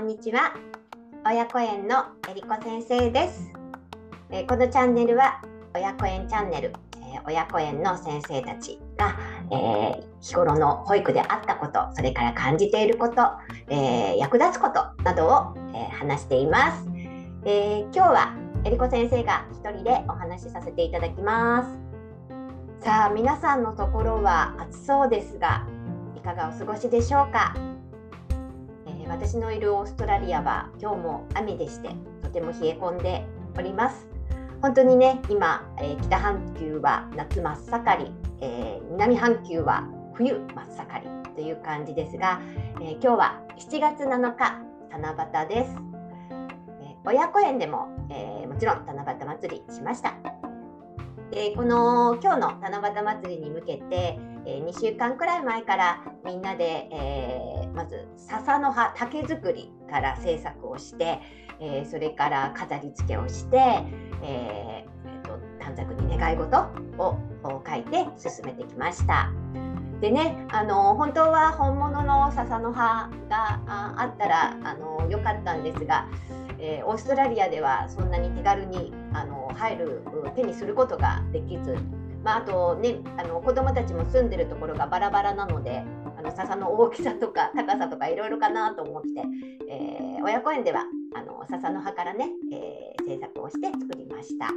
[0.00, 0.54] んにちは。
[1.26, 3.52] 親子園のえりこ先生です、
[4.30, 5.42] えー、このチャンネルは
[5.74, 9.18] 親子園チャンネル、えー、親子園の先生たちが、
[9.50, 13.20] えー、日頃の保育であったことそれから感じていること、
[13.68, 16.86] えー役立つことなどを、え話しています、
[17.44, 21.78] え今日はえりこ先生が一人でお話しさせていただきます。
[22.84, 25.66] さあ皆さんのところは暑そうですが
[26.16, 27.54] いかがお過ごしでしょうか？
[29.10, 31.90] 私のいるオーストラリアは今日も雨でして
[32.22, 33.26] とても冷え込んで
[33.58, 34.06] おります。
[34.62, 39.84] 本当にね今、えー、北半球は夏真っ盛り、えー、南半球は
[40.14, 42.40] 冬真っ盛りという感じですが、
[42.80, 45.76] えー、今日は7月7日七夕です、
[46.82, 50.14] え親子園でも、えもちろん七夕祭りしました。
[51.30, 61.20] でこの今日の七夕祭りに向けて、え、2週間くらい前からみんなで、え、まず笹の葉竹作りから制作をして、
[61.60, 63.84] え、それから飾り付けをして、
[64.22, 66.58] えー、と短冊に願い事
[66.98, 67.16] を
[67.66, 69.30] 書いて進めてきました。
[70.00, 76.08] でね、あの本当は本物の笹の葉があったらあのよかったんですが、
[76.58, 80.02] えー、オーストラリアではそんなに手軽にあの入る
[80.34, 81.76] 手にすることができず、
[82.22, 85.82] まあ、あとねあの子どもたちも住んでるところがバラバラなので
[86.18, 89.08] あの笹の大きさとか高さとかいろいろかなと思って、
[89.70, 94.48] えー、親子園ではあの笹の葉からね、えー、制作をして作りました。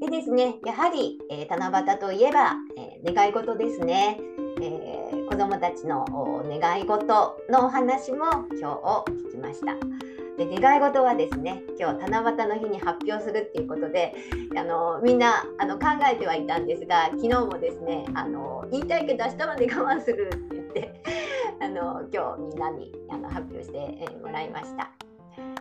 [0.00, 4.18] でですねやはり、えー、七夕といえば、え願い事ですね。
[4.60, 6.04] えー、子どもたちの
[6.44, 8.26] 願い事のお話も
[8.60, 10.07] 今日を聞きました。
[10.38, 14.14] で願い事はですね今日七夕の日に発表するっていうことで
[14.56, 21.02] あのみんなあの考えてはいたんですが昨日もですねあの言いたいけど明日まで我慢するって言って
[21.60, 24.88] あの今日みんなにあの発表してもらいました。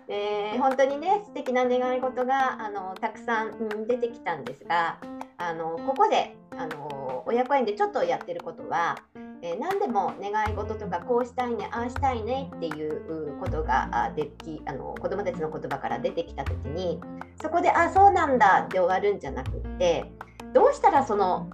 [0.08, 5.00] で本当にね素敵な願い事があのたくさん出てきたんですが
[5.38, 8.96] あのここであの親子園でちょっとやってることは
[9.42, 17.00] えー、何でも願い事とかこうしたいねああしたいねっていうことができあの子どもたちの言葉から出てきた時に
[17.42, 20.12] そこであそうなんだで終わるんじゃなくって
[20.54, 21.50] どうしたらその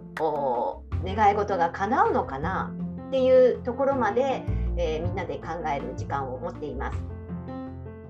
[1.03, 2.73] 願い事が叶うのかな
[3.07, 4.43] っていうところまで、
[4.77, 6.97] えー、みんなで考える時間を持っています。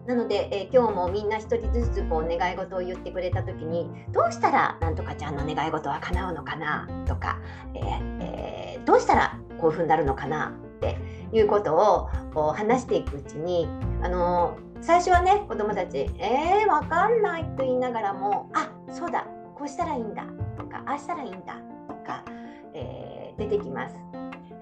[0.06, 7.40] なので、えー、今日もみんな一人ずつこう願い事を言ってくれた時にどうしたらなんとかちゃんの願い事は叶うのかなとか、
[7.74, 10.98] えーえー、どうしたらこういうふうになるのかなって
[11.32, 13.66] いうことを話していくうちに
[14.02, 19.26] あの最初はね子どもたち「えー、わかんない」と言いながらも「あそうだ
[19.56, 20.26] こうしたらいいんだ」
[20.60, 21.56] とか「ああしたらいいんだ」
[21.88, 22.26] とか、
[22.74, 23.96] えー、出てきます。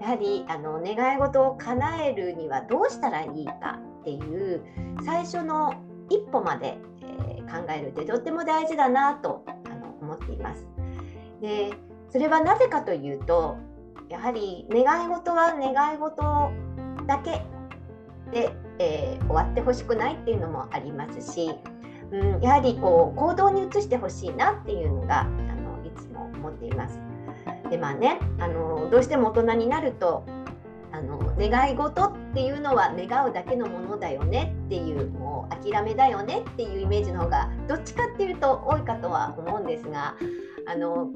[0.00, 4.60] やはりあの願い事を叶えるにはどうしたらいいかっていう
[5.04, 5.74] 最初の
[6.10, 10.66] 一歩まで、えー、考えるってとっても大事だなとあの思っています。
[11.40, 11.72] で
[12.10, 13.56] それはなぜかというと
[14.08, 16.52] やはり願い事は願い事
[17.06, 17.42] だけ
[18.30, 21.54] で、えー、終わってほしくないっていうのもありますし、
[22.10, 27.00] うん、やはりこう行動に移してほしいなっていうのがあのいつも思っています。
[27.70, 30.24] でまあねあのどうしても大人になると
[30.92, 40.14] あの願い事っていうのは願うだけのものだよねっていうもう諦めだよねっていうイメージの方がどっちかっていうと多いかとは思うんですが
[40.66, 41.08] あの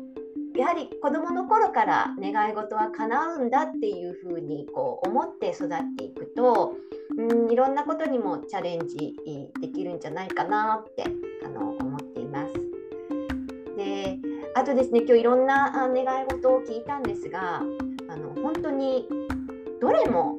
[0.57, 6.75] やはり子どもの頃から願い事は叶うんだっていうふうにこう思って育っていくと
[7.19, 9.15] うんいろんなことにもチャレンジ
[9.61, 11.05] できるんじゃないかなって
[11.45, 12.55] あの思っています。
[13.77, 14.19] で
[14.55, 19.07] あとですね今日いろんな願い事を聞いたんですがあの本当に
[19.81, 20.39] どれも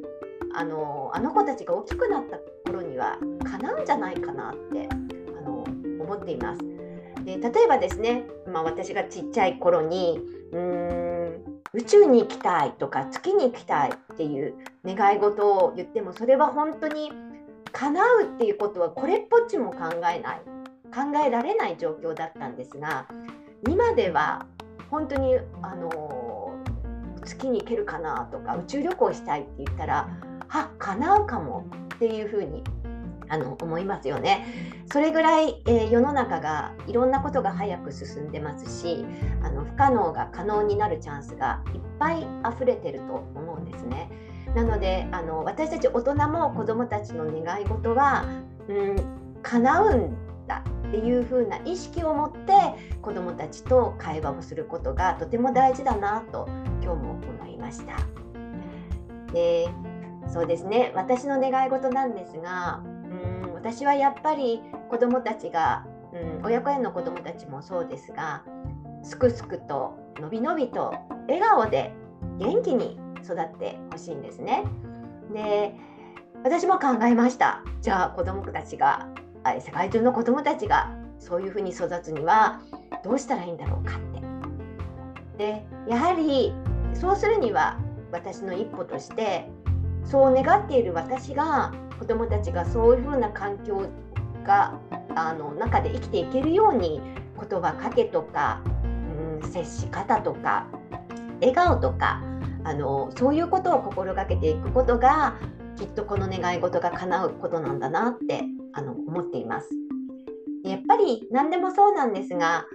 [0.55, 4.89] あのあの子たちが大きくなった頃には叶うんじゃないかなって
[5.37, 5.63] あの
[5.99, 6.76] 思っています。
[7.23, 10.19] で例えばですね、まあ、私がちっちゃい頃に
[10.51, 11.17] うーん
[11.73, 14.55] 宇宙に行きたいとか月に行きたいっていう
[14.85, 17.11] 願い事を言ってもそれは本当に
[17.71, 20.41] 叶うっていうことはこれっぽっちも考えない
[20.93, 23.07] 考えられない状況だったんですが
[23.67, 24.45] 今では
[24.89, 26.55] 本当にあの
[27.23, 30.07] 月に行けるかなとか宇宙旅行したいって言ったら
[30.49, 31.65] あ叶うかも
[31.95, 32.63] っていうふうに
[33.29, 34.45] あの思いますよね。
[34.91, 39.05] それぐらい、えー、世の中がいろんなことが早く進んでますし
[39.43, 44.09] あの不可能が可能になるチャンスがいっぱい溢れてると思うんですね。
[44.55, 48.25] なのであの私たち大人も子どもたちの願い事は、
[48.67, 48.95] うん、
[49.43, 52.53] 叶うんだっていう風な意識を持って
[53.01, 56.47] 子どもたちと会話をすることがとても大事だなと
[56.81, 57.97] 今日も思いました。
[59.33, 59.67] で
[60.29, 68.43] そうですね私の願い事なんですがうん私はやっぱり子どもたちが、うん、親子園の子どもたちもそうですが
[69.03, 70.93] すくすくとのびのびと
[71.27, 71.93] 笑顔で
[72.39, 74.63] 元気に育ってほしいんですね。
[75.33, 75.75] で
[76.43, 79.07] 私も考えましたじゃあ子どもたちが
[79.59, 82.61] 世界中の子どもたちがそういうふうに育つには
[83.03, 84.17] どうしたらいいんだろうかって。
[85.37, 86.53] でやはり
[86.93, 87.77] そうするには
[88.11, 89.49] 私の一歩として
[90.03, 93.87] そう願っている私が子どもたちがそういうふうな環境
[94.45, 94.79] が
[95.15, 97.01] あの中で生きていけるように
[97.39, 98.61] 言葉かけとか、
[99.41, 100.67] うん、接し方とか
[101.41, 102.21] 笑顔とか
[102.63, 105.35] あのそういうことを心がけていくことが
[105.77, 108.43] きっとこの願い事が叶うことなんだなって
[108.73, 109.69] あの思っています。
[110.63, 112.65] やっぱり何でもそうなんですが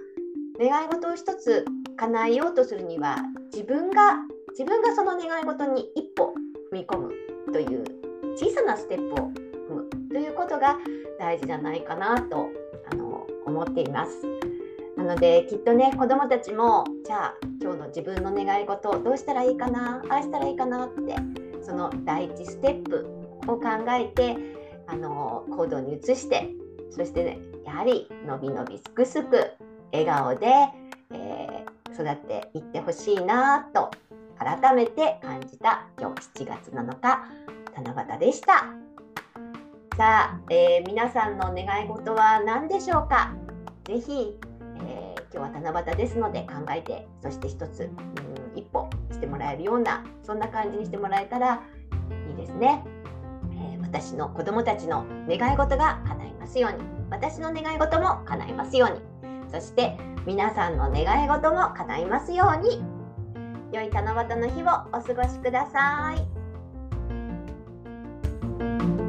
[0.59, 1.65] 願い事を一つ
[1.95, 3.17] 叶えようとするには
[3.51, 4.15] 自分が
[4.51, 6.33] 自分がその願い事に一歩
[6.71, 7.11] 踏み込む
[7.51, 8.02] という
[8.35, 10.77] 小さなステップを踏むということが
[11.19, 12.49] 大事じゃないかなと
[12.91, 14.27] あの思っています。
[14.97, 21.15] なのできっとね子どもたちもじゃあ今日の自分の願い事をどうしたらいいかなああしたらいいかなって
[21.63, 23.07] その第一ステップ
[23.47, 24.37] を考えて
[24.87, 26.49] あの行動に移して
[26.91, 29.51] そしてねやはりのびのびすくすく
[29.91, 30.47] 笑顔で、
[31.11, 33.91] えー、育っていってほしいなと
[34.37, 37.23] 改めて感じた今日7月7日
[37.75, 38.65] 七夕でした。
[39.97, 43.33] さあ、えー、皆さんの願い事は何でしょうか？
[43.83, 44.39] ぜひ、
[44.77, 47.91] えー、今日は七夕ですので考えてそして一つ、
[48.53, 51.61] うん、一歩してもらえるようなそんな感じにしてもらえたら
[52.29, 52.83] いいですね。
[53.51, 56.77] えー、私の子供たちの願い事が叶いますように
[57.11, 62.81] 私の願い事も叶いますようにそして皆さんの願い事も叶いますように
[63.71, 64.67] 良い七夕の日を
[64.97, 66.42] お過ごしください。
[68.63, 69.02] Thank you.